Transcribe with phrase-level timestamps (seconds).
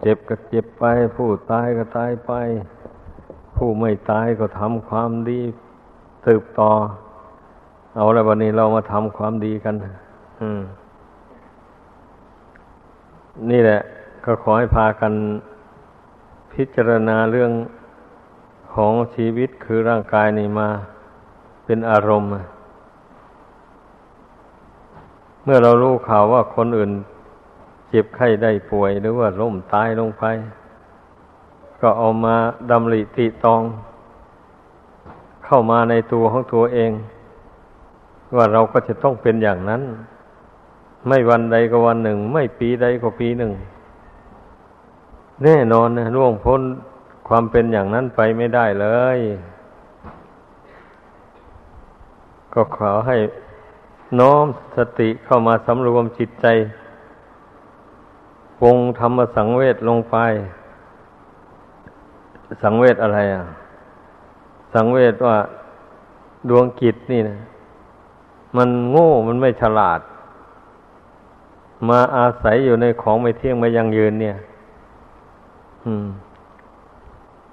[0.00, 0.84] เจ็บก็เจ็บไป
[1.16, 2.32] ผู้ตายก็ตายไป
[3.56, 5.40] ผู้ไม่ตายก็ทำความดี
[6.24, 6.72] สืบต่อ
[7.96, 9.74] เอาแล้ววันนี้เรามาทำความดีกัน
[13.50, 13.80] นี่แหละ
[14.24, 15.12] ก็ขอให้พากัน
[16.52, 17.52] พิจารณาเรื่อง
[18.74, 20.68] ของชีวิตคือร่างกายนี่มา
[21.64, 22.30] เป็นอารมณ์
[25.44, 26.90] เมื่อเรารู้ข่าวว่าคนอื่น
[27.90, 30.24] เจ็บไข้ได้ป่วยหรือว่าล้มตายลงไป
[31.80, 32.36] ก็เอามา
[32.70, 33.62] ดำริติตอง
[35.44, 36.92] เข้ามาในตัวของตัวเอง
[38.36, 39.82] ว่าเราก็จะต้องเป็นอย่างนั้น
[41.06, 43.52] ไม่วันใดก็วันหนึ่ง ไม่ปีใดก็ปีหนึ่ง
[45.44, 46.62] แน่นอนนะล่วงพ้น
[47.28, 48.86] ความเป็นอย่างนั้นไปไม่ได้เล
[49.16, 49.18] ย
[52.54, 53.16] ก็ขอให้
[54.20, 56.46] น้อมสติเข้ามาสำรวมจิตใจ
[58.64, 60.16] วงธรรมสังเวชลงไป
[62.62, 63.44] สังเวชอะไรอะ
[64.74, 65.36] สังเวชว่า
[66.48, 67.38] ดวงกิจนี่นะ
[68.56, 70.00] มันโง่มันไม่ฉลาด
[71.88, 74.36] มาอาศัยอยู่ในของไม่เที่ยงไม่ยั่งยืนเนี่ย
[75.84, 76.06] อืม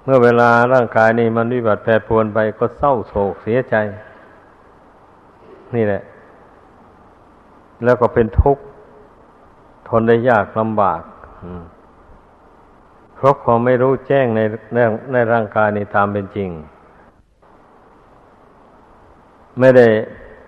[0.04, 3.76] เมื่อเวลาร่างกายนี่มันวิบัติแปรปรวนไปก็เศร้าโศกเสียใจ
[5.74, 6.02] นี่แหละ
[7.84, 8.62] แล้วก็เป็นทุกข์
[9.88, 11.02] ทนได้ยากลำบาก
[13.14, 14.40] เพราะความไม่รู้แจ้งใน
[14.74, 14.78] ใน
[15.12, 16.50] ในร่างกายในตามเป็นจริง
[19.58, 19.86] ไม่ได้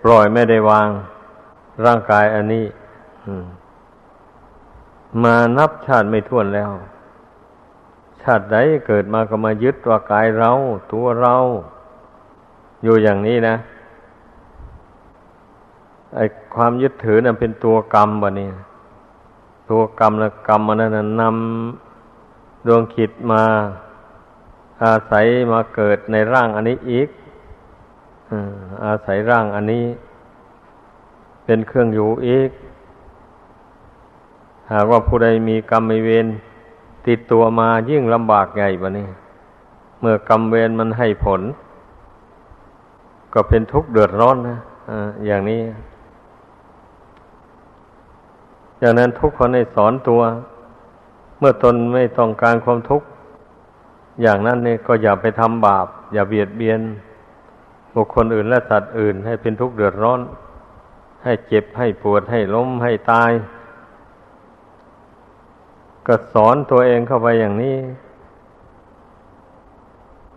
[0.04, 0.88] ปล่อยไม่ได้วาง
[1.84, 2.66] ร่างกายอันนี้
[5.22, 6.70] มานับชาติไม่ท้วนแล้ว
[8.22, 10.50] ชาติใดเกิดมาก็มายึดว่ากายเรา
[10.92, 11.36] ตัวเรา
[12.82, 13.56] อยู่อย่างนี้นะ
[16.14, 16.20] ไอ
[16.54, 18.48] ความยึดถือนั้นเป็นตัวกรรมบะนี่
[19.70, 23.42] ตัวกรรมและกรรมอันนั้นนำดวงขิดมา
[24.84, 27.08] อาศัยมาเกิดในร่างอันนี้อีก
[28.84, 29.84] อาศัยร่างอันนี้
[31.44, 32.50] เป็นเครื่องอยู่อีก
[34.72, 36.26] หากว่าผู้ใดมีกรรมมีเวร
[37.06, 39.08] ติดตัวมายิ่งลำบากใหญ่บะนี้
[40.00, 41.40] เมื่อกรรมเวรมันให้ผล
[43.32, 44.58] ก็เป็นทุกข์เดือดร้อนนะ
[45.26, 45.60] อย่างนี้
[48.80, 50.22] อย่างนั้นทุกคนให้สอนตัว
[51.38, 53.06] เมื่อตนไม่ต้องการความทุกข์
[54.22, 56.80] อย่างนั้นเนี่ยก็อย่าไปทำบาป อย่าเบียดเบียน
[57.94, 60.20] บุคคลอื่นและสัตว์อื่น ให้เป็นทุกข์เดือดร้อน
[61.24, 63.30] ให้เจ็บให้ปวดให้ล้มให้ตาย
[66.06, 67.76] ก็สอนตัวเองเข้าไปอย่างนี้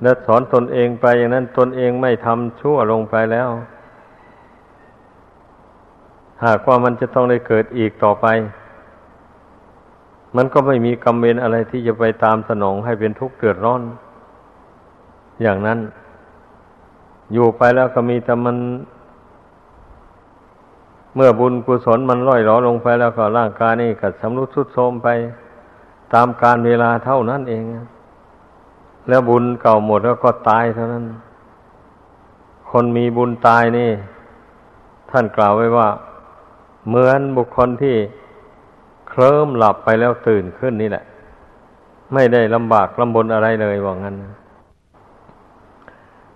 [0.02, 3.50] และสอนตนเองไปอย่างนั้นตนเองไม่ทำชั่วลงไปแล้ว
[6.46, 8.28] หากว่ามันจะต้องได้เกิดอีกต่อไป
[10.36, 13.82] มันก็ไม่มีกรรมเวรอะไรที่จะไปตามสนองให้เป็นทุกข์เดือดร้อน
[15.42, 15.80] อย่างนั้น
[17.34, 18.58] อยู่ไปแล้วก็มีแต่มัน
[21.16, 25.08] เมื่อบุญกุศลมันล่อยหลอลงไปแล้วก็ร่างกายนี่ก็สำรุดสุดโทรมไป
[26.14, 27.64] ตามการเวลาเท่านั้นเอง
[29.08, 31.06] แล้วบุญเก่าหมดแล้วก็ตายเท่านั้น
[32.72, 33.90] คนมีบุญตายนี่
[35.12, 35.88] ท่านกล่าวไว้ว่า
[36.88, 37.96] เหมือนบุคคลที่
[39.08, 41.04] เคลิ้มหลับไปแล้วตื่นขึ้นนี่แหละ
[42.14, 44.16] ไม่ได้ลำบากลำบนอะไรเลยว่างั้น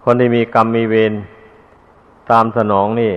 [0.03, 1.13] คนที่มีกรรมมีเวร
[2.31, 3.13] ตามสนองนี่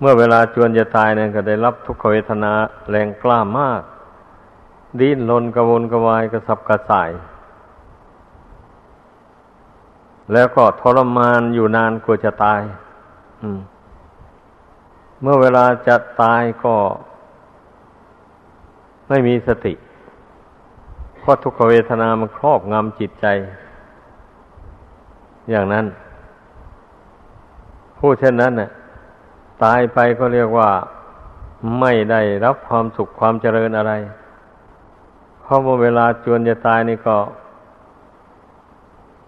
[0.00, 2.52] เมื่อเวลาจวนจะตายนั่นก็ได้รับทุกขเวทนา
[2.90, 3.82] แรงกล้ามาก
[5.00, 7.10] ดิ้นรนกระวนกระวายกระสับกระส่าย
[10.32, 12.60] แล้วก็ทรมานอยู่นานกว่าจะตาย
[13.42, 13.60] อืม
[15.28, 16.74] มื่อเวลาจะตายก็
[19.08, 19.74] ไม่มีสติ
[21.18, 23.26] เพราะทุกขเวทนามันครอบงำจิตใจ
[25.50, 25.86] อย่างนั้น
[27.98, 28.70] ผู้เช่นนั้นน่ะ
[29.64, 30.70] ตายไปก็เรียกว่า
[31.80, 33.92] ไม่ได้รับความสุขความเจริญอะไร
[35.42, 37.16] เพราะเวลาจวนจะตายนี่ก็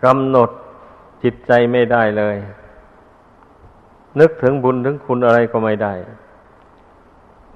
[0.04, 0.50] กำหนด
[1.22, 2.36] จิตใจไม่ได้เลย
[4.20, 5.92] นึกถึงบุญถึงคุณอะไรก็ไม่ได้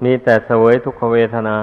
[0.03, 1.57] มีแต่เสวยทุกขเวทนา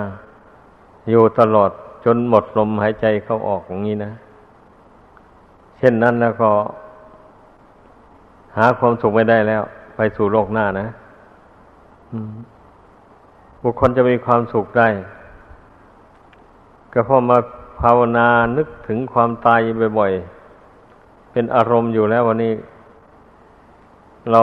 [1.11, 1.71] อยู่ตลอด
[2.05, 4.13] จนหมดลมหายใจเข้าออกอย่างนี้นะ
[5.79, 6.51] เช่นนั้นแล้วก็
[8.57, 9.63] หาความสุขไม่ได้แล้ว
[9.97, 10.87] ไปสู่โลกหน้านะ
[13.63, 14.89] บุคคลจะมีความสุขได้
[16.93, 17.39] ก็เพราะมา
[17.81, 19.61] ภาวนานึกถึงความตาย
[19.99, 22.53] บ่อยๆ เป็นอารมณ์อยู่แล้ววันนี้
[24.33, 24.43] เรา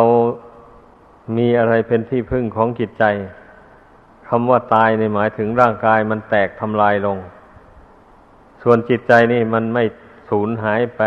[1.38, 3.04] มีอะไรเป็นที่พึ่งของจิตใจ
[4.28, 7.18] คำว่าตายในหมายถึงร่างกายมันแตกทำลายลง
[8.64, 9.84] ส่วนจิตใจนี่มันไม่
[10.30, 11.02] สูญหายไป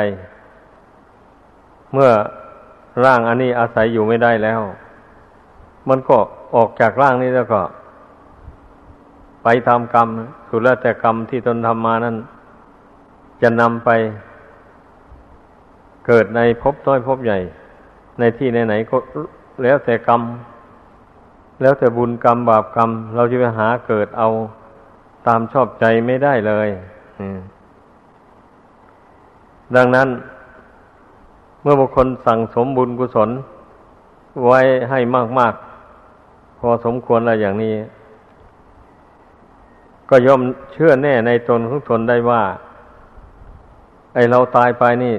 [1.92, 2.10] เมื่อ
[3.04, 4.60] ร่างอันนี้อาศัยอยู่ไม่ได้แล้ว
[5.88, 6.16] มันก็
[6.56, 7.62] ออกจากร่างนี้แล้วก็
[9.44, 10.08] ไปทำกรรม
[10.48, 12.16] สุดแล้วแต่กรรมที่ตนทำมานั้น
[13.42, 13.90] จะนำไป
[16.06, 17.38] เกิดในภพน้อยภพใหญ่
[18.20, 18.96] ในที่ไหนๆก็
[19.62, 20.22] แล้วแต่กรรม
[21.60, 24.28] แล้วแต่บุญกรรมบาปกรรม เราจะไปหาเกิดเอา
[25.26, 26.68] ตามชอบใจไม่ได้เลย
[29.76, 30.08] ดังนั้น
[31.62, 33.30] เมื่อบุคคลสั่งสมบุญกุศล
[34.46, 34.98] ไว้ให้
[35.38, 37.74] มากๆ พอสมควรอะไรอย่างนี้
[40.08, 40.40] ก็ย่อม
[40.72, 42.42] เชื่อแน่ในตนของตนได้ว่า
[44.14, 45.14] ไอเราตายไปนี่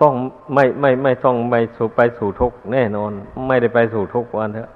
[0.00, 0.14] ต้อง
[0.54, 3.12] ไม่ไม่ไม่ต้องไปสู่ไปสู่ทุกข์แน่นอน
[3.48, 4.70] ไม่ได้ไปสู่ทุกข์วันเถอะ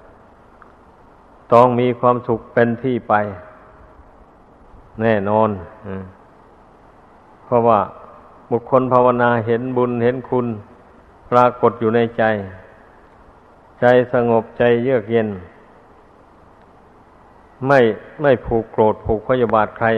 [1.52, 3.14] ต้องมีความสุขเป็นที่ไป
[5.02, 5.50] แน่นอน
[7.44, 7.80] เพราะว่า
[8.50, 10.46] บุคคลภาวนาเห็นบุญเห็นคุณ
[11.30, 12.24] ปรากฏอยู่ในใจ
[13.80, 15.28] ใจสงบใจเยือกเย็น
[17.68, 17.80] ไม่
[18.22, 19.88] ไม่ผูกโกรธผูกพยาบาทใคร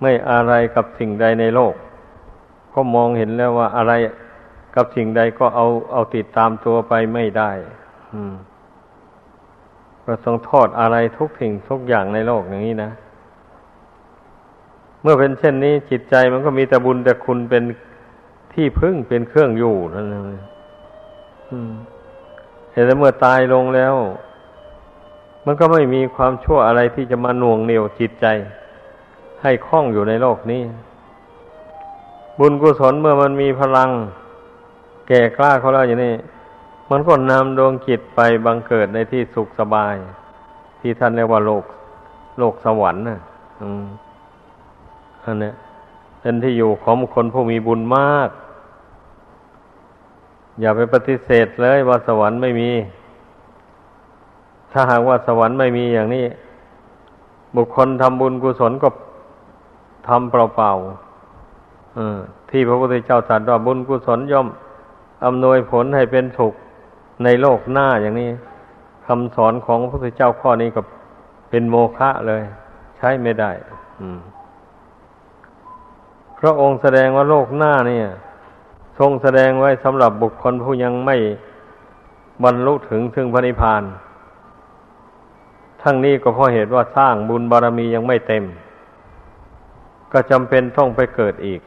[0.00, 1.74] ไม่อะไรกับสิ่งใดในโลก
[2.74, 3.92] ก็มองเห็นแล้วว่าอะไร
[4.74, 7.50] กับสิ่งใดก็เอาเอาติดตามตัวไปไม่ได้
[10.04, 12.90] ก็ต้องทอดอะไรทุกสิ่งทุกอย่างในโลกอย่างนี้นะ
[15.02, 17.62] เมื่อเป็นเช่นนี้จิตใจมันก็มีแต่บุญแต่คุณเป็น
[18.52, 20.24] ที่พึ่งเป็นเครื่องอยู่นั่นเอง
[22.72, 23.94] เห็นแต่เมื่อตายลงแล้ว
[25.46, 28.26] มันก็ไม่มีความชั่วอะไรที่จะมาหน่วงเหนียวจิตใจ
[29.42, 30.62] ให้คล้องอยู่ในโลกนี้
[32.38, 33.90] บุญกุศลเมื่อมันมีพลัง
[35.08, 36.14] แก่กล้าเขาแล้วอย่างนี้
[36.90, 39.94] มันก็นำดวงจิตไปบังเกิดในที่สุขสบาย
[40.80, 41.64] ที่ท่านเรียกว่าโลก
[42.38, 43.18] โลกสวรรค์นะ
[43.60, 43.84] อืม
[45.24, 45.52] อันนี้
[46.20, 48.30] เป็นที่อยู่ของคนผู้มีบุญมาก
[50.60, 52.70] อย่าไปปฏิเสธเลยว่าสวรรค์ไม่มี
[54.72, 56.24] ถ้าหากว่าสวรรค์ไม่มีอย่างนี้
[57.56, 58.88] บุคคลทำบุญกุศลก็
[60.08, 61.07] ทำเปล่าๆ
[62.50, 64.48] ที่พระพุทธเจ้าตรัสว่าบุญกุศลย่อม
[65.24, 66.54] อำนวยผลให้เป็นสุข
[67.24, 68.30] ในโลกหน้าอย่างนี้
[69.06, 70.80] คำสอนของพระพุทธเจ้าข้อนี้ก็
[71.50, 72.42] เป็นโมฆะเลย
[72.96, 73.50] ใช้ไม่ได้
[76.38, 78.06] พระองค์แสดงว่าโลกหน้าเนี่ย
[78.98, 81.16] ทรงแสดงไว้สำหรับบุคคลผู้ยังไม่
[82.44, 83.82] บรรลุถึงถึงพระนิพพาน
[85.82, 88.44] ทั้งนี้ก็เพราะเหตุว่าสร้างบุญบารรมียังไม่เต็ม
[90.12, 91.60] ก็จำเป็นต้องไปเกิดอีก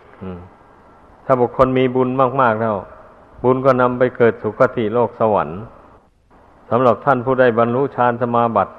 [1.25, 2.09] ถ้าบุคคลมีบุญ
[2.41, 2.75] มากๆแล้ว
[3.43, 5.59] บุญก็นำไปเกิดสุคติโลกสวรรค์
[6.69, 8.73] สำหรับท่านผู้ได้บรรลุฌานสมาบัติ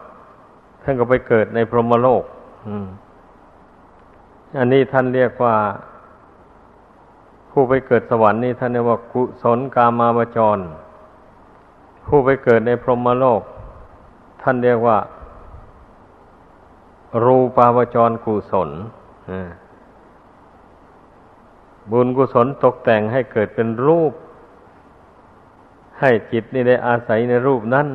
[0.83, 2.23] ท่านก็ไปเกิดในพรหมโลก
[4.59, 5.57] อันนี้ท่านเรียกว่า
[7.51, 10.59] ผู้ไปเกิดสวรรค์นี่ท่านเรียกว่ากุศลกามาวจร
[12.07, 13.43] ผู้ไปเกิดในพรหมโลก
[14.43, 14.99] ท่านเรียกว่า
[17.25, 18.71] รูปาวจรกุศล
[21.91, 24.13] บุญกุศลตกแต่งให้เกิดเป็นรูป
[26.01, 27.89] ให้จิตนี่ได้อาศัยในรูปนั้น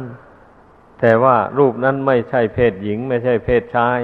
[1.00, 4.00] แต่ว่ารูปนั้นไม่ใช่เพศหญิง ไม่ใช่เพศชาย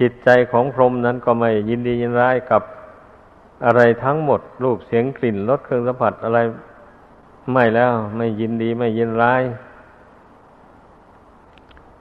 [0.00, 2.62] จิตใจของพรหมนั้นก็ไม่ยินดียินร้ายกับ
[3.66, 6.38] อะไรทั้งหมด รูปเสียงกลิ่นรสเครื่องสัมผัสอะไร
[7.52, 9.42] ไม่แล้วไม่ยินดีไม่ยินร้าย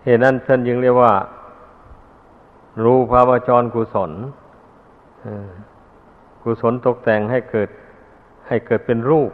[0.03, 1.13] เหตุนั้นท่านยังเรียกว่า
[2.84, 4.12] รูปภาวจรกุศล
[6.45, 7.69] กุศลตกแต่งให้เกิด
[8.47, 9.31] ให้เกิดเป็นรูป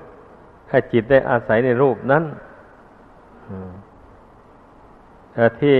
[0.70, 2.24] ให้จิตได้อาศัยในรูปนั้น
[5.34, 5.78] แต่ที่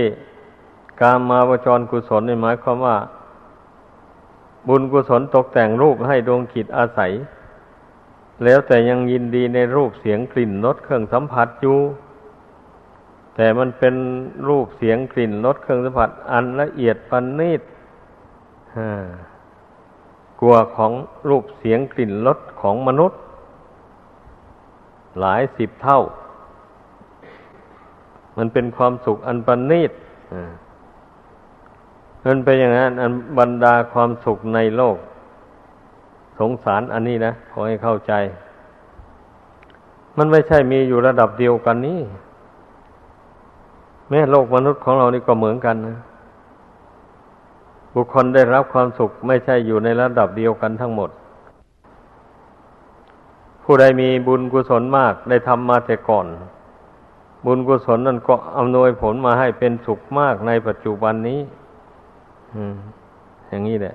[1.02, 2.96] การมาวจรกุศลในหมายความว่า
[4.68, 7.12] บุญกุศลตกแต่งรูปให้ดวงจิตอาศัย
[8.44, 11.78] แล้วแต่ยังยินดีในรูปเสียงกลิ่นรสเครื่องสัมผัสอยู่
[13.36, 13.94] แต่มันเป็น
[14.48, 17.62] รูปเสียงกลิ่นรสเครื่องสัมผัสอันละเอียดปันนิด
[18.72, 19.31] ก
[20.42, 20.92] ลัวของ
[21.28, 23.18] รูปเสียงกลิ่นรสของมนุษย์
[25.20, 26.00] หลายสิบเท่า
[28.36, 29.92] มันเป็นความสุขอันปันนิด
[32.26, 34.96] มันเป็นอย่างนั้นอันบรรดาความสุขในโลก
[36.38, 38.12] สงสารอันนี้นะขอให้เข้าใจ
[40.18, 42.00] มันไม่ใช่มีอยู่ระดับเดียวกันนี้
[44.08, 45.96] แม้โลกมนุษย์ของเรานี่ก็เหมือนกันนะ
[47.94, 51.10] บุคคลได้รับความสุขไม่ใช่อยู่ในระดับเดียวกันทั้งหมด
[53.64, 56.26] ผู้ใดมีบุญกุศลมากได้ทำมาแต่ก่อน
[57.46, 61.40] บุญกุศลนั่นก็อำนวยผลมาให้เป็นสุขมากในปัจจุบันนี้
[63.48, 63.94] อย่างนี้แหละ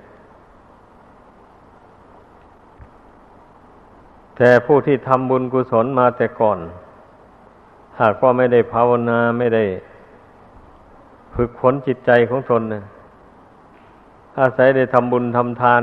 [4.36, 6.58] แต่ผู้ที่ทำบุญกุศลมาแต่ก่อน
[8.00, 9.64] หากว่าไม่ได้ภาวนาไม่ได้
[11.34, 12.84] ฝึกฝนจิตใจของตนนะ
[14.40, 15.82] อาศัยได้ทำบุญทำทาน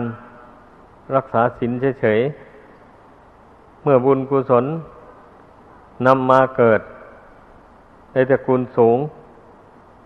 [1.16, 1.72] รักษาศีล
[2.02, 4.66] เฉยๆ เมื่อบุญกุศล
[6.06, 6.82] นำมาเกิด
[8.12, 8.98] ในตระกูลสูง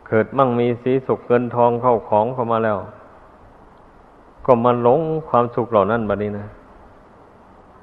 [0.08, 2.78] เกิดมั่งมีสีสุขเงินทองเข้าของเข้ามาแล้ว
[4.46, 6.46] ก็มันหลงความสุขเหล่านั้นบัดนี้นะ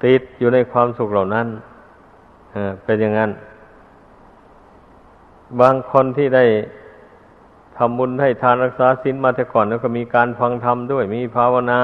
[0.04, 1.46] ติดอยู่ในความสุขเหล่านั้น
[2.85, 3.30] เป็นอย่างนั้น
[5.61, 6.44] บางคนที่ได้
[7.76, 11.80] ทำบุญให้ทานรักษาศีลมาแต่ก่อนแล้วก็มีการฟังธรรมด้วย มีภาวนา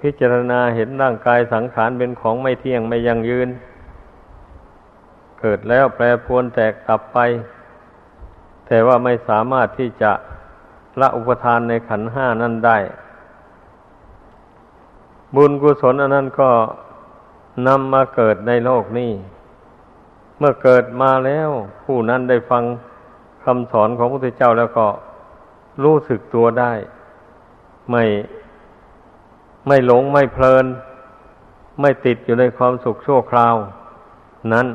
[0.00, 3.48] พิจารณาเห็นร่างกายสังขารเป็นของไม่เที่ยงไม่ยั่งยืน
[5.40, 7.18] เกิดแล้วแปรปรวนแตกตับไป
[8.66, 10.12] แต่ว่าไม่สามารถที่จะ
[11.00, 12.78] ละอุปทานในขันห้านั้นได้
[15.36, 16.50] บุญกุศลอันนั้นก็
[17.66, 19.12] นำมาเกิดในโลกนี้
[20.38, 21.50] เมื่อเกิดมาแล้ว
[21.84, 22.62] ผู้นั้นได้ฟัง
[23.44, 24.86] คำสอนของพระพุทธเจ้าแล้วก็
[25.84, 26.72] รู้สึกตัวได้
[27.90, 28.04] ไม่
[29.66, 30.64] ไม่หลงไม่เพลิน
[31.80, 33.54] ไม่ติดอยู่ในความสุขชั่วคราว
[34.52, 34.66] นั้น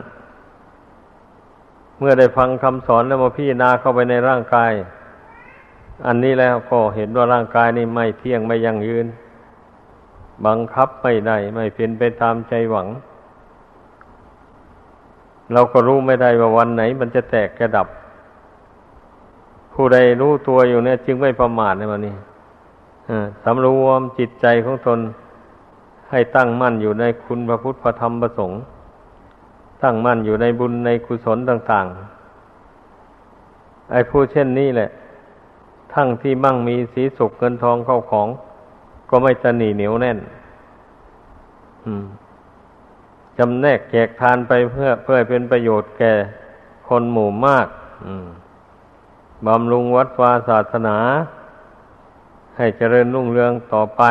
[2.00, 4.72] เมื่อได้ฟังคำสอนแล้วมาพิจารณาเข้าไปในร่างกาย
[6.08, 9.06] อันนี้แล้วก็เห็นว่าร่างกายนี้ไม่เที่ยงไม่ยั่งยืน
[10.46, 12.88] บังคับไม่ได้ไม่เป็นไปตามใจหวัง
[15.54, 17.88] เราก็รู้ไม่ได้ว่าวันไหนมันจะแตกกระดับ
[19.80, 22.16] ผู้ใดรู้ตัวอยู่เนี่ย จึงไม่ประมาทในวันนี้
[23.44, 25.00] สำรวมจิตใจของตน
[26.12, 28.58] ให้ตั้งมั่นอยู่ในคุณพระพุทธพระธรรมพระสงฆ์
[29.84, 31.86] ตั้งมั่นอยู่ในบุญในกุศลต่าง
[33.10, 34.90] ๆ ไอ้ผู้เช่นนี้แหละ
[35.94, 38.28] ทั้งที่มั่งมีสีสุขเงินทองเข้าของ
[39.10, 40.18] ก็ไม่ตนีเหนียวแน่น
[43.38, 46.14] จำแนกแจกทานไปเพื่อเพื่อเป็นประโยชน์แก่
[46.88, 47.68] คนหมู่มาก
[48.06, 48.28] อืม
[49.46, 50.98] บำรุงวัดวาศาสนา
[52.58, 54.02] ให้เจริญรุ่งเรืองต่อไป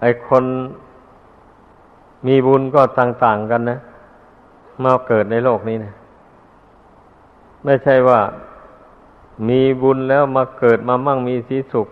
[0.00, 0.44] ไอคน
[2.26, 3.78] มีบุญก็ต่างๆกันนะ
[4.84, 5.92] มาเกิดในโลกนี้นะ
[7.64, 8.20] ไม่ใช่ว่า
[9.48, 11.88] มีบุญแล้วมาเกิดมามั่งมีสีสุข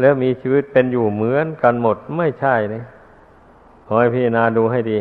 [0.00, 2.82] แล้วมีชีวิตเป็นอยู่เหมือนกันหมดไม่ใช่นะ
[3.86, 4.98] ขอให้พี่นาดูให้ดี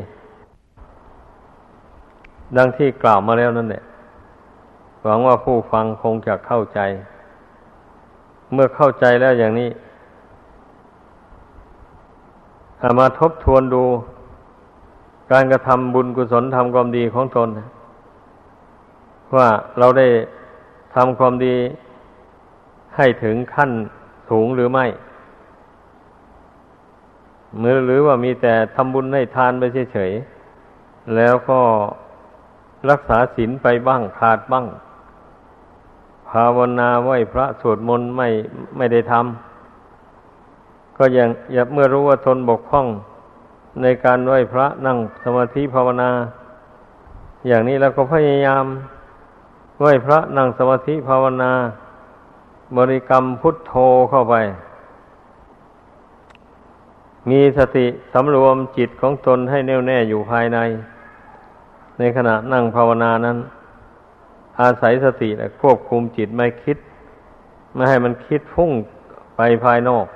[2.58, 3.84] ดังที่กล่าวมาแล้วนั่นแหละ
[5.04, 6.80] หวังว่าผู้ฟังคงจะเข้าใจ
[8.54, 13.84] เมื่อเข้าใจแล้วอย่างนี้ามาทบทวนดู
[15.32, 17.50] การกระทำบุญกุศลทำความดีของตน
[19.36, 20.08] ว่าเราได้
[20.96, 21.56] ทำความดี
[22.96, 23.72] ให้ถึงขั้น
[24.30, 24.86] สูงหรือไม่
[27.58, 29.64] เมือหรือว่ามีแต่ทำบุญให้ทานไป
[29.94, 31.62] เฉยๆแล้วก็
[32.90, 34.66] รักษาศีลไปบ้างขาดบ้าง
[36.32, 38.28] ภาวนาไหวพระสวดมนต์ไม่
[38.78, 42.88] ไม่ได้ทำก็ยังอย่าเมื่อรู้ว่าทนบกพร่อง
[43.82, 46.10] ในการไหวพระนั่งสมาธิภาวนา
[47.48, 48.66] อย่างนี้แล้วก็พยายาม
[49.80, 51.52] ไหวพระนั่งสมาธิภาวนา
[52.78, 53.74] บริกรรมพุทโธ
[54.10, 54.36] เข้าไป
[57.30, 60.60] มีสติสำรวมจิตของตนให้แน่วแน่อยู่ภายใน
[61.98, 63.38] ในขณะนั่งภาวนานั้น
[64.62, 65.30] อาศัยสติ
[65.62, 66.78] ควบคุมจิตไม่คิด
[67.74, 68.72] ไม่ให้มันคิดฟุ้ง
[69.36, 70.08] ไปภายนอก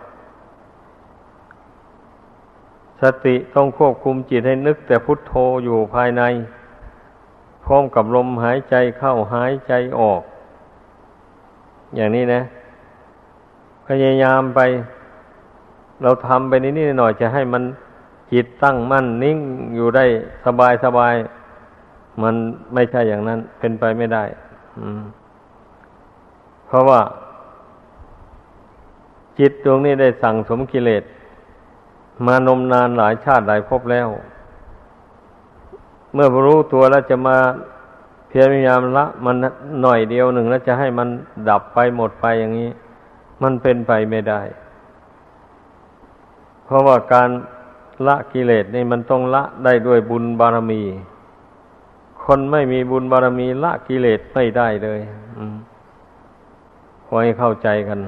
[3.01, 5.33] สติต้องควบคุมจิตให้นึกแต่พุทโธ
[5.63, 6.23] อยู่ภายใน
[7.63, 10.21] พร้อมกับลมหายใจเข้าหายใจออก
[11.95, 12.41] อย่างนี้นะ
[13.87, 14.59] พยายามไป
[16.01, 17.63] เราทำไปนิดๆหน่อยจะให้มัน
[18.31, 19.39] จิตตั้งมั่นนิ่ง
[19.75, 20.05] อยู่ได้
[20.45, 21.15] สบายสบาย
[22.21, 22.35] มัน
[22.73, 24.23] ไม่ใช่อย่างนั้น เป็นไปไม่ได้
[26.67, 27.01] เพราะว่า
[29.39, 31.03] จิตดวงนี้ได้สั่งสมกิเลส
[32.25, 34.07] มานมนานหลายชาติหลายภพแล้ว
[36.13, 37.37] เมื่อรู้ตัวแล้วจะมา
[38.27, 39.35] เพียรพยายามละ มัน
[39.81, 41.07] หน่อยเดียวหนึ่งแล้วจะให้มัน
[41.49, 42.69] ดับไปหมดไปอย่างนี้
[43.43, 44.41] มันเป็นไปไม่ได้
[46.65, 47.29] เพราะว่าการ
[48.07, 50.81] ละกิเลสนี่มันต้องละได้ด้วยบุญบารมี
[52.25, 54.99] คนไม่มีบุญบารมีละกิเลสไม่ได้เลย
[57.05, 57.99] ขอให้เข้าใจกัน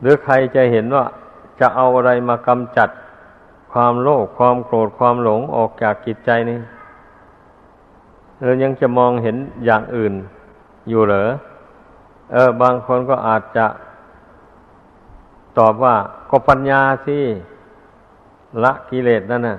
[0.00, 1.04] หรือใครจะเห็นว่า
[1.60, 2.88] จะเอาอะไรมากำจัด
[3.72, 6.58] ความโลภความโกรธความหลงออกจากจิตใจนี่
[8.42, 10.14] เรายังจะมองเห็นอย่างอื่น
[10.88, 11.28] อยู่เหรอ
[12.32, 13.66] เออ บางคนก็อาจจะ
[15.58, 15.94] ตอบว่า
[16.30, 17.18] ก็ปัญญาสิ
[18.62, 19.58] ละกิเลสนั่นน่ะ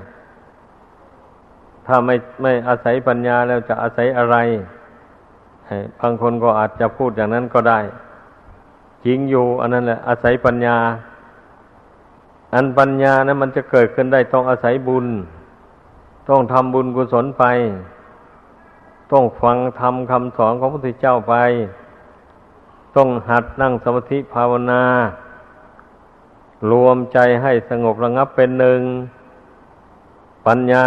[1.88, 4.36] ถ้าไม่ไม่อาศัยปัญญาแล้วจะอาศัยอะไร
[6.00, 7.80] บางคนก็อาจจะพูดอย่างนั้นก็ได้
[9.06, 10.78] จริงอยู่ อันนั้นแหละ อาศัยปัญญา
[12.54, 15.08] อันปัญญานะมันจะเกิดขึ้นได้ต้องอาศัยบุญ
[16.30, 17.44] ต้องทำบุญกุศลไป
[19.12, 21.36] ต้องฟังทำคำสอนของพระพุทธเจ้าไป
[22.96, 24.84] ต้องหัดนั่งสมาธิภาวนา
[26.72, 28.82] รวมใจให้สงบระงับเป็นหนึ่ง
[30.48, 30.82] ปัญญา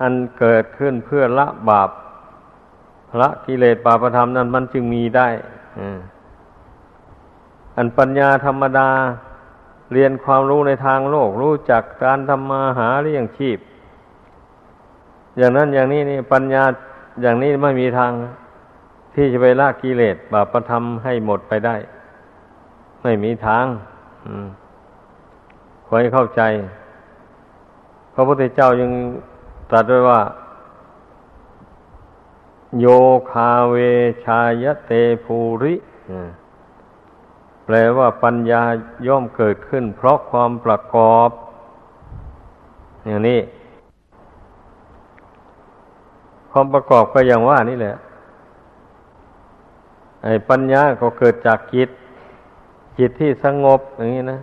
[0.00, 1.90] อันเกิดขึ้นเพื่อละบาป
[3.20, 5.28] ละกิเลสบาปธรรมนั้นมันจึงมีได้
[7.76, 8.88] อันปัญญาธรรมดา
[9.92, 13.58] เรียนความรู้ในทางโลก รู้จักการทำมาหาเลี้ยงชีพ
[15.38, 16.64] อย่างนั้นอย่างนี้นี่ปัญญา
[17.22, 18.12] อย่างนี้ไม่มีทาง
[19.14, 21.76] ที่จะไปละกิเลสบาปธรรมให้หมดไปได้
[23.02, 23.64] ไม่มีทาง
[25.86, 26.42] ขอให้เข้าใจ
[28.14, 28.90] พระพุทธเจ้ายัง
[29.72, 30.20] ตรัสด้วยว่า
[32.80, 32.86] โย
[33.30, 33.76] คาเว
[34.24, 34.92] ชายเต
[35.24, 35.74] ภูริ
[37.64, 38.62] แปลว่าปัญญา
[39.06, 41.30] ย่อมเกิดขึ้น เพราะความประกอบ
[43.06, 43.40] อย่างนี้
[46.50, 47.96] ความประกอบก็อย่างว่านี่แหละ
[50.24, 51.88] ไอ้ปัญญาก็เกิดจากจิต
[52.98, 54.40] จิตที่สงบอย่างนี้นะ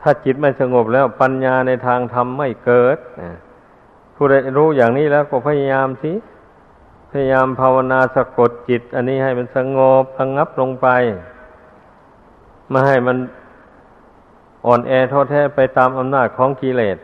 [0.00, 2.98] ถ้าจิตไม่สงบแล้วปัญญาในทางธรรมไม่เกิด
[4.20, 6.12] ผู้ใดรู้อย่างนี้แล้วก็พยายามสิ
[7.10, 10.88] พยายามภาวนาสะกดจิต อันนี้ให้มันสงบสงับลงไป
[12.70, 13.16] ไม่ให้มัน
[14.66, 16.98] อ่อนแอท้อแท้ไปตามอำนาจของกิเลส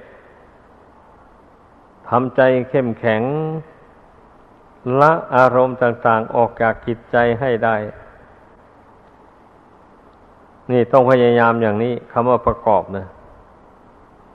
[2.09, 2.41] ทำใจ
[2.71, 3.23] เข้มแข็ง
[5.01, 7.77] ละอารมณ์ต่าง ๆ ออกจากจิตใจให้ได้
[10.71, 13.07] นี่ต้องพยายามอย่างนี้คำว่าประกอบนะ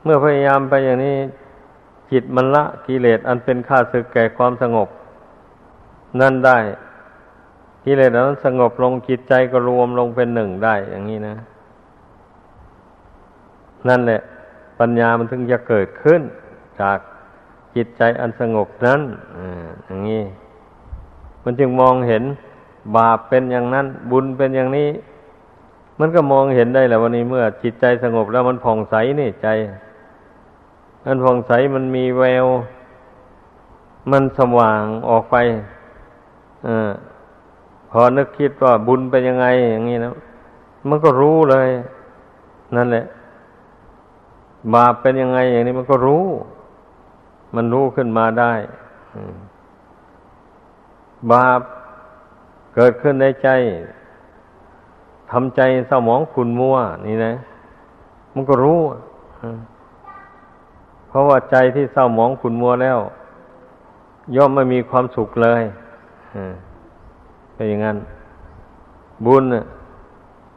[0.04, 1.18] เมื่อพยายามไปอย่างนี้
[2.12, 4.90] จิตมันละกิเลสอันเป็นข้าศึกแก่ความสงบ
[6.20, 6.58] นั่นได้
[7.86, 11.36] กิเลสนั้นสงบลงจิตใจก็รวมลงเป็นหนึ่งได้ อย่างนี้นะ
[13.88, 14.22] นั่นแหละ
[14.80, 16.22] ปัญญามันถึงจะเกิดขึ้น
[16.82, 17.00] จาก
[17.76, 19.02] จิตใจอันสงบนั้น
[19.86, 20.24] อย่างนี้
[21.44, 22.24] มันจึงมองเห็น
[22.98, 24.90] บาปเป็นอย่างนั้น บุญเป็นอย่างนี้
[26.00, 29.48] มันก็มองเห็นได้แหละวันนี้เมื่อจิตใจสงบแล้วมันผ่องใสนี่ใจ
[31.06, 32.48] มันผ่องใสมันมีแวว
[34.12, 35.36] มันสว่างออกไป
[36.68, 36.70] อ
[37.90, 40.14] พอนึกคิดว่าบุญเป็นยังไง อย่างนี้นะ
[40.90, 41.70] มันก็รู้เลย
[42.76, 43.06] นั่นแหละ
[44.74, 46.26] บาปเป็นยังไง อย่างนี้มันก็รู้
[47.56, 48.54] มันรู้ขึ้นมาได้
[51.32, 51.62] บาป
[52.76, 53.50] เกิดขึ้นในใจ
[55.32, 56.76] ทำใจเศร้าหมองขุนมัว
[57.08, 57.34] นี่นะ
[58.34, 58.80] มันก็รู้
[61.10, 63.00] เพราะว่าใจที่เศร้าหมองขุนมัวแล้ว
[64.36, 65.62] ย่อมไม่มีความสุขเลย
[67.54, 67.98] เป็นอย่างนั้น
[69.26, 69.44] บุญ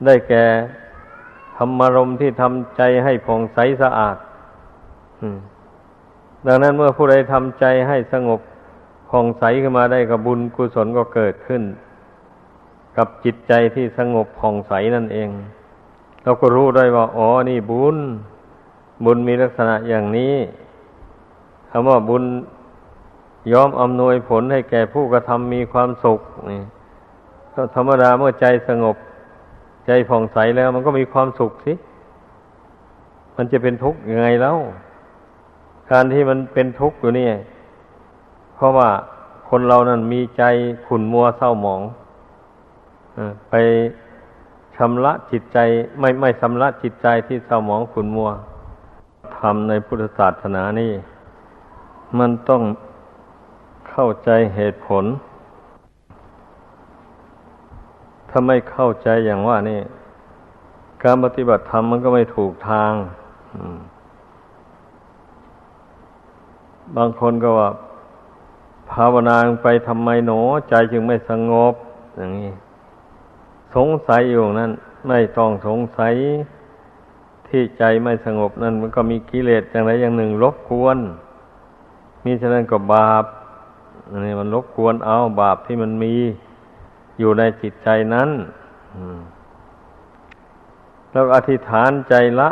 [0.04, 0.44] ได้แก่
[1.56, 4.16] ธรรมารมที่ทำใจให้ผ่องใสสะอาด
[6.46, 8.40] ดังนั้นเมื่อผู้ใดทำใจให้สงบ
[9.10, 11.62] ผ่องใสขึ้นมาได้กับบุญกุศลก็เกิดขึ้น
[12.96, 15.28] กับจิตใจที่สงบผ่องใสนั่นเอง
[16.22, 17.96] เราก็รู้ได้ว่า อ๋อ นี่บุญ
[19.04, 20.34] บุญมีลักษณะอย่างนี้
[21.70, 22.24] คำว่าบุญ
[23.52, 26.62] ยอมอำนวยผลให้แก่ผู้กระทำมีความสุขนี่
[27.54, 28.96] ก็ธรรมดาเมื่อใจสงบ
[29.86, 31.72] ใจผ่องใสแล้ว มันก็มีความสุขสิ
[33.36, 34.56] มันจะเป็นทุกข์ยังไงแล้ว
[35.90, 37.28] การที่มันเป็นทุกข์อยู่นี่
[38.54, 38.88] เพราะว่า
[39.48, 40.42] คนเรานั้นมีใจ
[40.86, 41.80] ขุ่นมัวเศร้าหมอง
[43.50, 43.54] ไป
[44.76, 45.58] ชำระจิตใจ
[46.00, 48.30] ไม่ไม่ชำระจิตใจที่เศร้าหมองขุ่นมัว
[49.38, 50.92] ทำในพุทธศาสนานี่
[52.18, 52.62] มันต้อง
[53.90, 55.04] เข้าใจเหตุผล
[58.28, 59.80] ถ้าไม่เข้าใจอย่างว่านี่
[61.02, 62.92] การปฏิบัติธรรมมันก็ไม่ถูกทาง
[66.96, 67.68] บางคนก็ว่า
[68.90, 71.74] ภาวนาไปทำไมหนอ ใจจึงไม่สงบ
[72.16, 72.52] อย่างนี้
[73.74, 74.72] สงสัยอยู่นั้น
[75.08, 76.14] ไม่ต้องสงสัย
[77.52, 80.98] ที่ใจไม่สงบนั้นมันก็มีกิเลสอย่างไรอย่างหนึ่งรบกวน
[82.24, 83.24] มีฉะนั้นก็บาป
[84.10, 86.14] อันนี้มันรบกวนเอาบาปที่มันมี
[87.18, 88.30] อยู่ในจิตใจนั้น
[91.10, 92.48] แล้วอธิษฐานใจละ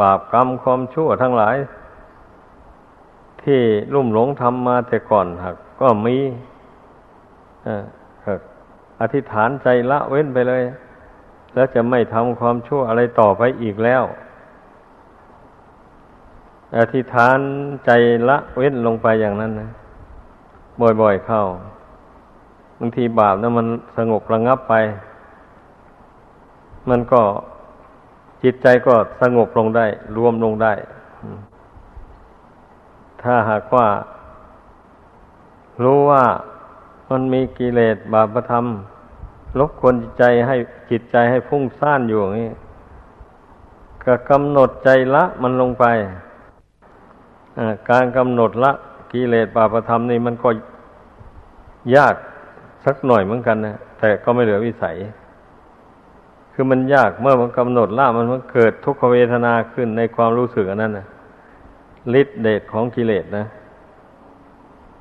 [0.00, 1.56] บาปกรรมความชั่วทั้งหลาย
[3.42, 3.60] ที่
[3.94, 6.16] ลุ่มหลงทำมาแต่ก่อนหักก็มี
[9.00, 10.62] อธิษฐานใจละเว้นไปเลย
[11.54, 14.04] แล้วจะไม่ทำความชั่วอะไรต่อไปอีกแล้ว
[16.78, 17.38] อธิษฐาน
[17.86, 17.90] ใจ
[18.28, 19.70] ละเว้นลงไปอย่างนั้นนะ
[21.00, 21.42] บ่อยๆเข้า
[22.78, 24.74] บางทีบาปนะมันสงบระงับไป
[26.90, 27.22] มันก็
[28.42, 30.72] จิตใจก็สงบลงได้ รวมลงได้
[33.22, 33.86] ถ้าหากว่า
[35.82, 36.24] รู้ว่า
[37.10, 38.64] มันมีกิเลสบาปธรรม
[39.58, 40.56] ลบกวนใจให้
[40.90, 42.50] จิตใจให้ฟุ้งซ่านอยู่อย่างนี้
[44.04, 45.84] ก็กำหนดใจละมันลงไป
[47.90, 48.72] การกำหนดละ
[49.12, 50.48] กิเลสบาปธรรมนี่มันก็
[51.96, 52.14] ยาก
[52.84, 54.96] สักหน่อยเหมือนกันนะแต่ก็ไม่เหลือวิสัย
[56.52, 61.06] คือมันยากเมื่อมันกำหนดละมันมันเกิดทุกขเวทนาขึ้นในความรู้สึกอันนั้นนะ
[62.20, 63.46] ฤทธิเดชของกิเลสนะ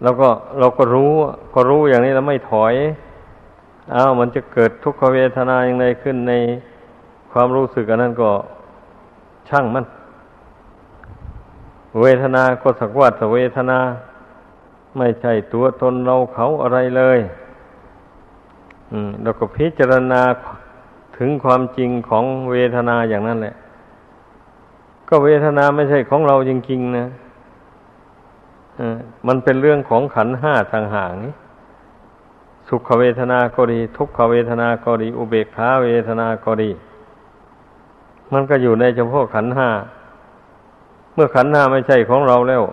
[0.03, 0.27] แล้วก็
[0.59, 1.11] เราก็รู้
[1.55, 2.73] ก็รู้อย่างนี้แล้วไม่ถอย
[3.93, 6.33] อ้าวมันจะเกิดทุกขเวทนาอย่างไรขึ้นใน
[7.31, 8.31] ความรู้สึกอันนั้นก็
[9.49, 9.85] ช่างมัน
[12.01, 13.79] เวทนาก็สักว่าแต่เวทนา
[14.97, 17.19] ไม่ใช่ตัวตนเราเขาอะไรเลย
[18.91, 20.21] อืมเราก็พิจารณา
[21.17, 23.55] ถึงความจริงของเวทนาอย่างนั้นแหละ
[25.09, 27.07] ก็เวทนาไม่ใช่ของเราจริงๆนะ
[29.27, 31.33] มันเป็นเรื่องของขันห้าทางห่างนี้
[32.69, 36.69] สุขเวทนาก็ดี ทุกขเวทนาก็ดี อุเบกขาเวทนาก็ดี
[38.33, 39.69] มันก็อยู่ในเฉพาะขันห้า
[41.13, 42.63] เมื่อขันห้าไม่ใช่ของเราแล้ว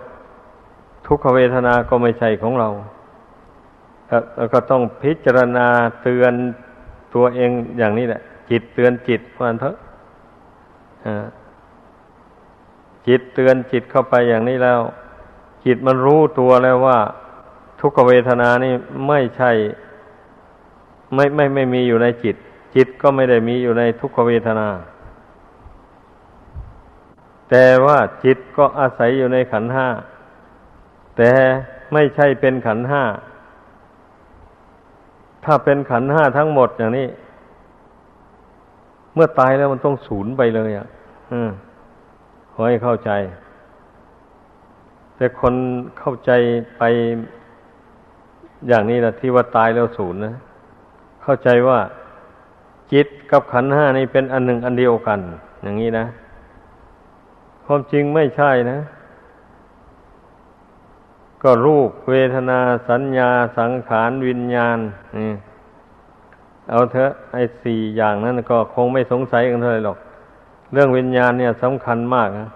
[1.07, 2.69] ทุกขเวทนาก็ไม่ใช่ของเรา
[4.35, 5.67] แล้วก็ต้องพิจารณา
[6.03, 6.33] เตือน
[7.13, 9.75] ตัวเองอย่างนี้แหละ จิตเตือนจิตวันเถอะ
[13.07, 14.79] จิตเตือนจิตเข้าไปอย่างนี้แล้ว
[15.65, 16.99] จิตมันรู้ตัวแล้วว่า
[17.85, 18.73] ทุกขเวทนานี่
[19.07, 19.51] ไม่ใช่
[21.15, 22.35] ไม่ไม่ไม่มีอยู่ในจิต
[22.75, 24.67] จิตก็ไม่ได้มีอยู่ในทุกขเวทนา
[27.49, 29.87] แต่ว่าจิตก็อาศัยอยู่ในขันห้า
[31.17, 31.31] แต่
[31.93, 33.03] ไม่ใช่เป็นขันห้า
[35.45, 37.07] ถ้าเป็นขันห้าทั้งหมดอย่างนี้
[39.13, 40.87] เมื่อตายแล้วมันต้องสูญไปเลยอะ
[41.31, 41.49] อืม
[42.51, 43.11] ขอให้เข้าใจ
[45.15, 45.53] แต่คน
[45.99, 46.31] เข้าใจ
[46.77, 46.83] ไป
[48.67, 50.35] อย่างนี้นะที่ว่าตายแล้วศูนย์นะ
[51.23, 51.79] เข้าใจว่า
[52.91, 55.19] จิตกับขันห้านี่เป็นอันหนึ่งอันเดียวกัน
[55.63, 56.05] อย่างนี้นะ
[57.65, 58.79] ความจริงไม่ใช่นะ
[61.43, 64.77] ก็รูปเวทนาสัญญาสังขารวิญญาณ
[65.17, 65.33] นี่
[66.69, 69.97] เอาเถอะไอ้สี่อย่างนั้นก็คงไม่สงสัยกันเท่าไหร่หรอก
[70.73, 72.47] เรื่องวิญญาณเนี่ยสำคัญมากนะ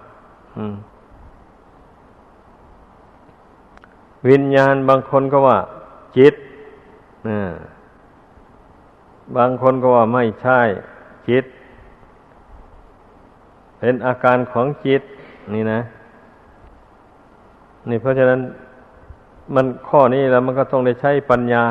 [4.30, 5.58] วิญญาณบางคนก็ว่า
[6.18, 6.34] จิต
[9.36, 10.60] บางคนก็ว่าไม่ใช่
[11.28, 11.44] จิต
[13.78, 15.02] เป็นอาการของจิต
[15.54, 15.80] นี่นะ
[17.88, 18.40] นี่เพราะฉะนั้น
[19.54, 21.64] มันข้อนี้แล้วมันก็ต้องได้ใช้ปัญญา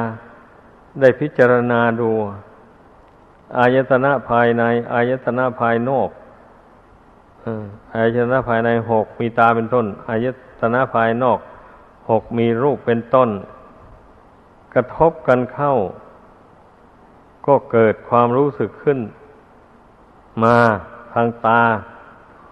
[1.01, 2.09] ได้พิจารณาดู
[3.57, 6.09] อายตนะภายใน อายตนะภายนอก
[7.95, 10.25] อายตนะภายในหกมีตาเป็นต้น อาย
[10.61, 11.39] ตนะภายนอก
[12.09, 13.29] หกมีรูปเป็นต้น
[14.77, 15.73] ระทบกันเข้า
[17.47, 18.99] ก็เกิดความรู้สึกขึ้น
[20.43, 20.57] มา
[21.13, 21.61] ทางตา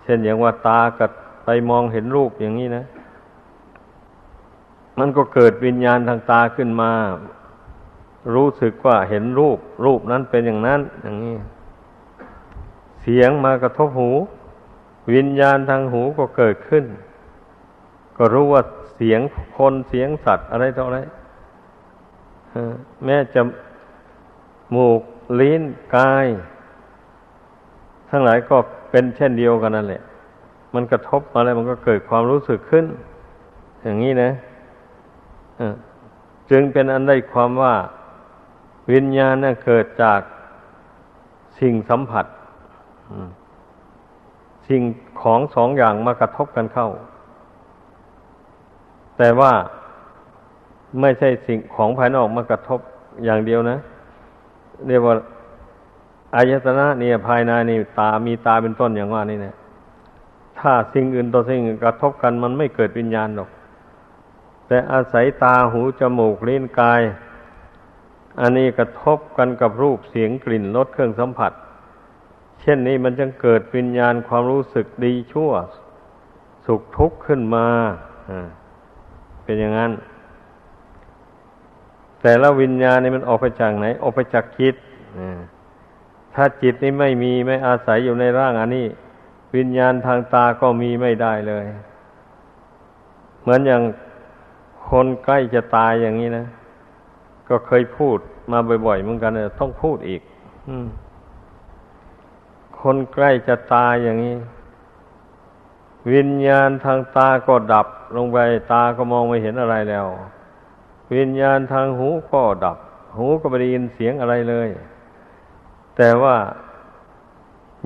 [0.03, 1.11] เช่นอย่างว่าตากับ
[1.45, 2.85] ไปมองเห็นรูปอย่างนี้นะ
[4.99, 6.91] มันก็เกิดวิญญาณทางตาขึ้นมา
[8.35, 11.35] รู้สึกว่าเห็นรูป รูปนั้นเป็นอย่างนั้น อย่างนี้
[13.01, 14.11] เสียงมากระทบหู
[15.13, 16.85] วิญญาณทางหูก็เกิดขึ้น
[18.17, 18.61] ก็รู้ว่า
[18.95, 19.21] เสียง
[19.57, 20.99] คนเสียงสัตว์อะไรต่ออะไร
[23.05, 23.41] แม้จะ
[24.75, 25.01] มูก
[25.39, 25.63] ลิ้น
[25.95, 26.27] กาย
[28.09, 28.57] ทั้งหลายก็
[28.89, 30.01] เป็นเช่นเดียวกันนั่นแหละ
[30.73, 32.85] มันกระทบมาแล้วมันก็เกิดความรู้สึกขึ้น
[33.83, 34.31] อย่างนี้นะ
[36.49, 37.75] จึงเป็นอันได้ความว่า
[38.91, 40.21] วิญญาณน่ะเกิดจาก
[41.59, 42.25] สิ่งสัมผัส
[44.67, 44.81] สิ่ง
[45.21, 46.89] ของสองอย่างมากระทบกันเข้า
[49.17, 49.53] แต่ว่า
[51.01, 52.79] ไม่ใช่สิ่งของภายนอกมากระทบ
[53.25, 53.77] อย่างเดียวนะ
[54.87, 55.15] เรียกว่า
[56.35, 59.55] อายตนะเนี่ยภายในนี่ตามีตาเป็นต้นอย่างว่านี่เนี่ย
[60.59, 63.49] ถ้าสิ่งอื่นต่อสิ่งกระทบกันมันไม่เกิดวิญญาณหรอก
[64.67, 67.01] แต่อาศัยตาหูจมูกลิ้นกาย
[68.41, 71.51] อันนี้กระทบกันกับรูปเสียงกลิ่นรสเครื่องสัมผัส
[72.61, 75.51] เช่นนี้มันจึงเกิดวิญญาณความรู้สึกดีชั่ว
[76.65, 77.65] สุขทุกข์ขึ้นมา
[79.43, 79.91] เป็นอย่างนั้น
[82.27, 84.75] แต่ละวิญญาณนี่มันออกไปจากไหน ออกไปจากจิต
[86.35, 88.87] ถ้าจิตนี้ไม่มีไม่อาศัยอยู่ในร่างอันนี้
[89.55, 91.65] วิญญาณทางตาก็มีไม่ได้เลย
[93.41, 93.81] เหมือนอย่าง
[94.89, 96.45] คนใกล้จะตายอย่างนี้นะ
[97.49, 98.17] ก็เคยพูด
[98.51, 100.21] มาบ่อยๆเหมือนกันเลยต้องพูดอีก
[100.69, 100.69] อ
[102.81, 104.35] คนใกล้จะตายอย่างนี้
[106.13, 108.37] วิญญาณทางตาก็ดับลงไป
[108.71, 110.07] ตาก็มองไม่เห็นอะไรแล้ว
[111.13, 112.77] วิญญาณทางหูก็ดับ
[113.17, 114.69] หูก็ไม่ได้ยินเสียงอะไรเลย
[115.97, 116.35] แต่ว่า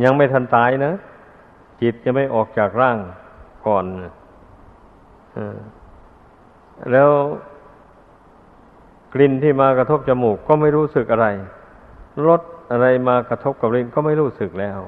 [0.03, 0.93] ยังไม่ทันตายนะ
[1.81, 2.97] จิตจะไม่ออกจากร่าง
[3.67, 3.85] ก่อน
[5.37, 5.39] อ
[6.91, 7.09] แล้ว
[9.13, 11.27] กลิ่นที่มากระทบจมูกก็ไม่รู้สึกอะไร
[12.27, 14.79] รสอะไรมากระทบกับลิ้นก็ไม่รู้สึกแล้ว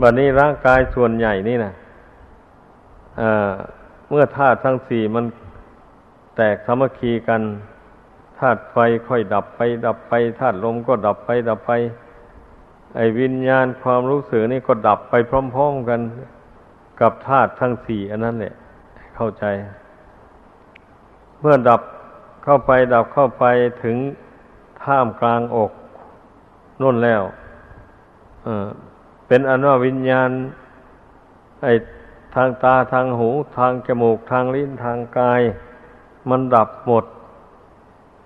[0.00, 1.72] บัดนี้ร่างกายส่วนใหญ่นี่นะ
[4.08, 5.24] เมื่อธาตุทั้งสี่มัน
[6.36, 7.42] แตกสามัคคีกัน
[8.38, 8.76] ธาตุไฟ
[9.08, 11.72] ค่อยดับไป ดับไปธาตุลมก็ดับไป ดับไป
[12.96, 15.14] ไอ้วิญญาณความรู้สึกนี่ก็ดับไป
[15.54, 16.00] พร้อม ๆกัน
[17.00, 18.54] กับธาตุทั้งสี่อันนั้นแหละ
[19.16, 19.44] เข้าใจ
[21.40, 21.80] เมื่อดับ
[22.44, 23.44] เข้าไปดับเข้าไป
[23.82, 23.96] ถึง
[24.82, 25.72] ท่ามกลางอก
[26.82, 27.22] นุ่นแล้ว
[29.26, 30.30] เป็นอนุวิญญาณ
[31.62, 31.68] ไอ
[32.34, 35.42] ทางตาทางหู ทางจมูกทางลิ้นทางกาย
[36.30, 37.04] มันดับหมด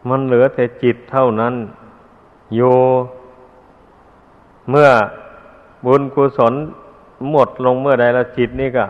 [0.09, 1.55] มันเหลือแต่จิตเท่านั้น
[2.55, 2.61] โย
[4.71, 4.89] เมื่อ
[5.87, 6.55] บุญกุศล
[7.31, 8.85] หมดลงเมื่อใดแล้วจิตนี่ก็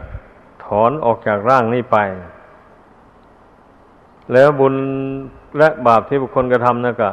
[0.64, 1.98] ถอนออกจากร่างนี้ไป
[4.32, 4.74] แล้วบุญ
[5.58, 7.10] และบาปที่บุคคลกระทำนั่นก็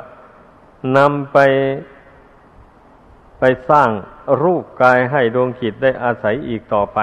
[0.97, 1.37] นำไป
[3.39, 3.89] ไปสร้าง
[4.43, 6.99] รูปกายให้ดวงจิตได้อาศัยอีกต่อไป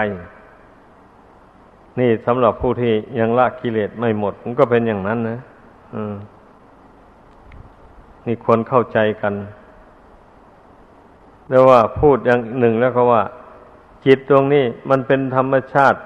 [1.98, 5.38] นี่สำหรับผู้ที่ยังละกิเลสไม่หมด มันก็เป็นอย่างนั้นนะ
[8.26, 9.34] นี่ควรเข้าใจกัน
[11.48, 13.22] แล้วว่าพูดอย่างหนึ่งแล้วก็ว่า
[14.04, 15.98] จิตตรงนี้มันเป็นธรรมชาติ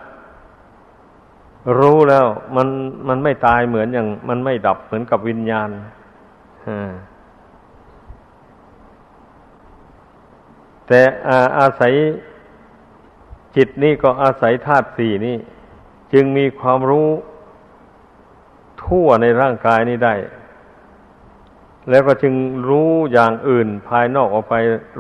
[1.79, 2.69] รู้แล้วมัน
[3.09, 5.69] มันไม่ตายเหมือนอย่าง มันไม่ดับเหมือนกับวิญญาณ
[10.87, 11.93] แต่อาอาศัย
[13.57, 15.37] จิตนี่ก็อาศัยธาตุสี่นี่
[16.15, 17.09] จึงมีความรู้
[18.85, 20.15] ทั่วในร่างกายนี้ได้
[21.91, 22.35] แล้วก็จึง
[22.69, 24.55] รู้อย่างอื่นภายนอกออกไป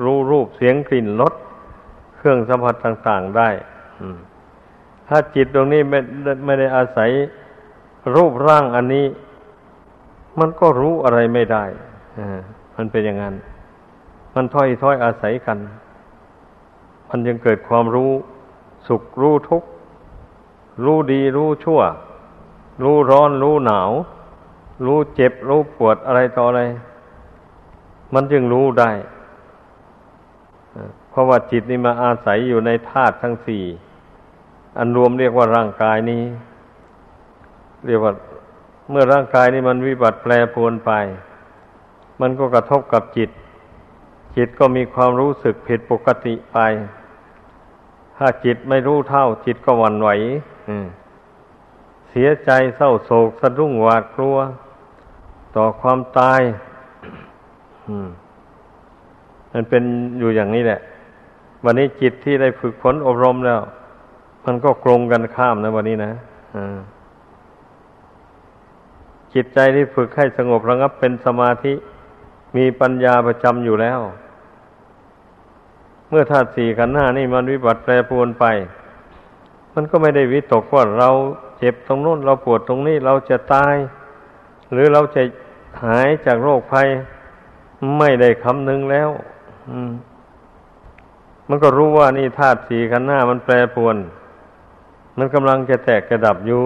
[0.04, 1.32] รู้รูปเสียงกลิ่นรส
[2.16, 3.50] เครื่องสัมผัสต่าง ๆได้
[5.08, 5.98] ถ้าจิตตรงนี้ไม่
[6.44, 7.10] ไม่ได้อาศัย
[8.14, 9.06] รูปร่างอันนี้
[10.38, 11.64] มันก็รู้อะไรไม่ได้
[12.76, 13.34] มันเป็นอย่างนั้น
[14.34, 15.58] มันถ้อยถ้อยอาศัยกัน
[17.08, 18.12] มันยังเกิดความรู้
[18.88, 19.68] สุขรู้ทุกข์
[20.82, 21.80] รู้ดีรู้ชั่ว
[22.82, 23.90] รู้ร้อนรู้หนาว
[24.86, 26.62] รู้เจ็บรู้ปวดอะไรต่ออะไร
[28.14, 28.90] มันจึงรู้ได้
[31.10, 33.64] เพราะว่าจิตนี่มาอาศัยอยู่ในธาตุทั้งสี่
[34.78, 36.22] อันรวมเรียกว่าร่างกายนี้
[37.86, 38.12] เรียกว่า
[38.90, 40.90] เมื่อร่างกายนี้มันวิบัติแปรปรวนไป
[42.20, 43.30] มันก็กระทบกับจิต
[44.36, 46.58] จิตก็มีความรู้สึกผิดปกติไป
[48.16, 50.08] ถ้าจิตไม่รู้เท่าจิตก็หวั่นไหว
[52.10, 54.36] เสียใจเศร้าโศกสะดุ้งหวาดกลัว
[55.56, 56.40] ต่อความตาย
[59.52, 59.82] มันเป็น
[60.18, 60.80] อยู่อย่างนี้แหละ
[61.64, 63.60] วันนี้จิตที่ได้ฝึกฝนอบรมแล้ว
[64.44, 66.12] มันก็กลงกันข้ามนะวันนี้นะ
[69.34, 71.72] จิตใจที่ฝึกให้สงบระงับเป็นสมาธิ
[72.56, 74.00] มีปัญญาประจำอยู่แล้ว
[76.08, 78.44] เมื่อธาตุสี่ขันธ์ห้านี่มันวิบัติแปรปรวนไป
[79.74, 81.10] มันก็ไม่ได้วิตกว่าเรา
[81.58, 83.74] เจ็บตรงนู้นเราปวดตรงนี้เราจะตาย
[84.72, 85.22] หรือเราจะ
[85.84, 86.88] หายจากโรคภัย
[87.98, 89.10] ไม่ได้คำนึงแล้ว
[91.48, 93.96] มันก็รู้ว่านี่ธาตุสีขันธ์ห้ามันแปรปรวน
[95.18, 96.64] มันกำลังจะแตกกระดับอยู่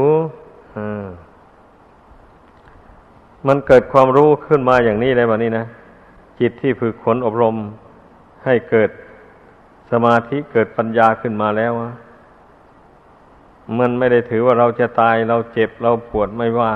[3.49, 5.65] มันเกิดความรู้ขึ้นมาอย่างนี้เลยวันนี้นะ
[6.41, 7.57] จิตที่ฝึกฝนอบรม
[8.45, 8.91] ให้เกิด
[9.91, 11.73] สมาธิเกิดปัญญาขึ้นมาแล้ว
[13.79, 16.73] มันไม่ได้ถือว่าเราจะตายเราเจ็บเราปวดไม่ว่า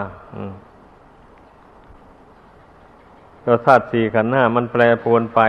[3.45, 5.41] ก็ธาตุสี่ขันธ์ห้ามันแปรปรวนไป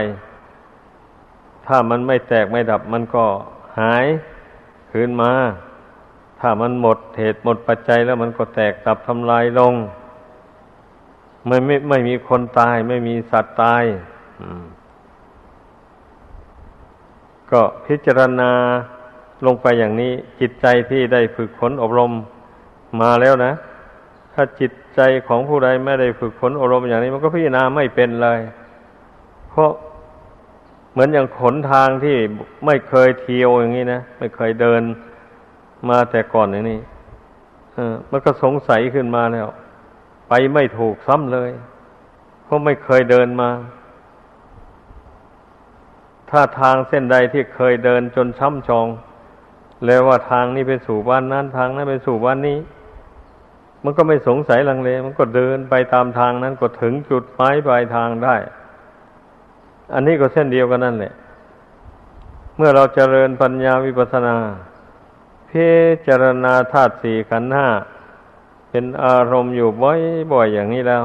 [1.65, 3.25] ถ้ามันไม่แตกไม่ดับมันก็
[3.79, 4.05] หาย
[4.91, 5.31] คืนมา
[6.39, 9.73] ถ้ามันหมดเหตุหมดปัจจัยแล้วมันก็แตกดับทำลายลง
[11.47, 13.83] ไม่ไม่ไม่มีคนตาย ไม่มีสัตว์ตาย
[17.51, 18.51] ก็พิจารณา
[19.45, 22.11] ลงไปอย่างนี้ จิตใจที่ได้ฝึกฝนอบรม
[23.01, 23.51] มาแล้วนะ
[24.33, 28.39] ถ้าจิตใจของผู้ใดไม่ได้ฝึกฝนอบรมอย่างนี้ มันก็พิจารณาไม่เป็นเลย
[29.49, 29.71] เพราะ
[30.91, 32.17] เหมือนอย่างขนทางที่
[32.65, 34.81] ไม่เคยเที่ยวอย่างนี้นะไม่เคยเดิน
[35.89, 36.79] มาแต่ก่อนอย่างนี้
[38.11, 39.47] มันก็สงสัยขึ้นมาแล้ว
[40.29, 41.51] ไปไม่ถูกซ้ำเลย
[42.43, 43.49] เพราะไม่เคยเดินมา
[46.29, 48.87] ถ้าทางเส้นใดที่เคยเดินจนช้ำชอง
[49.85, 52.57] แล้วว่าทางนี้ไปสู่บ้านนั้นทางนั้นไปสู่บ้านนี้
[53.83, 58.35] มันก็ไม่สงสัยลังเล มันก็เดินไปตามทางนั้นก็ถึงจุดหมายปลายทางได้
[59.93, 61.13] อันนี้ก็เส้นเดียวกันนั่นแหละ
[62.57, 64.35] เมื่อเราเจริญปัญญาวิปัสสนา
[65.49, 65.67] พิ
[66.07, 67.67] จารณาธาตุสี่ขันธ์ห้า
[68.69, 69.69] เป็นอารมณ์อยู่
[70.31, 71.03] บ่อยๆอย่างนี้แล้ว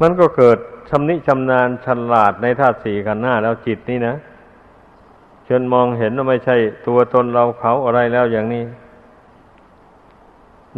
[0.00, 0.58] มันก็เกิด
[0.90, 4.14] ชำนิชำนาญฉลาดในธาตุสี่ขันธ์ห้าแล้วจิตนี่นะ
[5.48, 8.64] จนมองเห็นว่าไม่ใช่ตัวตนเราเขาอะไรแล้วอย่างนี้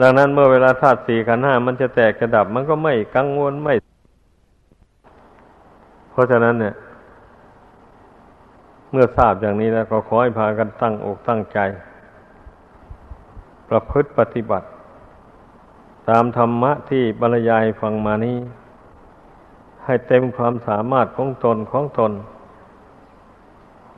[0.01, 3.75] ดังนั้นเมื่อเวลาธาตุสี่ขันห้ามันจะแตกกระดับ มันก็ไม่กังวลไม่
[6.11, 6.75] เพราะฉะนั้นเนี่ย
[8.91, 11.59] เมื่อทราบอย่างนี้แล้วก็ขอให้พากันตั้งอกตั้งใจ
[13.69, 14.67] ประพฤติปฏิบัติ
[16.09, 18.39] ตามธรรมะที่บรรยายฟังมานี้
[19.85, 22.13] ให้เต็มความสามารถของตนของตน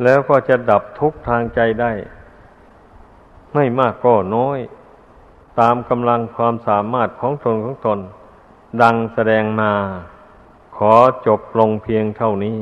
[0.03, 1.93] แล้วก็จะดับทุกทางใจได้
[3.55, 4.59] ไม่มากก็น้อย
[5.61, 7.99] ตามกำลังความสามารถของตนของตน
[8.83, 9.73] ดังแสดงมา
[10.77, 10.95] ขอ
[11.27, 12.59] จบลงเพียงเท่านี้